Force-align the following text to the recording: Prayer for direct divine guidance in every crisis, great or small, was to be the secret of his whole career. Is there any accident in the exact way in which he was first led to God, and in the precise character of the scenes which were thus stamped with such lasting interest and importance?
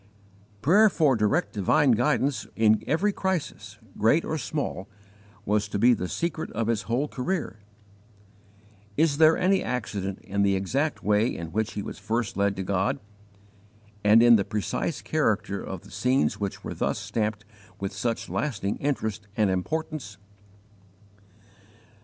Prayer 0.63 0.89
for 0.89 1.15
direct 1.15 1.53
divine 1.53 1.91
guidance 1.91 2.47
in 2.55 2.83
every 2.87 3.13
crisis, 3.13 3.77
great 3.99 4.25
or 4.25 4.35
small, 4.35 4.89
was 5.45 5.67
to 5.67 5.77
be 5.77 5.93
the 5.93 6.07
secret 6.07 6.49
of 6.53 6.65
his 6.65 6.81
whole 6.89 7.07
career. 7.07 7.59
Is 8.97 9.19
there 9.19 9.37
any 9.37 9.61
accident 9.63 10.17
in 10.23 10.41
the 10.41 10.55
exact 10.55 11.03
way 11.03 11.27
in 11.27 11.51
which 11.51 11.73
he 11.73 11.83
was 11.83 11.99
first 11.99 12.35
led 12.35 12.55
to 12.55 12.63
God, 12.63 12.99
and 14.03 14.23
in 14.23 14.37
the 14.37 14.43
precise 14.43 15.03
character 15.03 15.61
of 15.61 15.81
the 15.81 15.91
scenes 15.91 16.39
which 16.39 16.63
were 16.63 16.73
thus 16.73 16.97
stamped 16.97 17.45
with 17.79 17.93
such 17.93 18.27
lasting 18.27 18.77
interest 18.77 19.27
and 19.37 19.51
importance? 19.51 20.17